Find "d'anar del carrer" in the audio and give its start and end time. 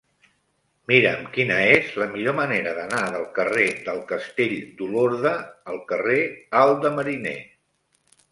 2.77-3.67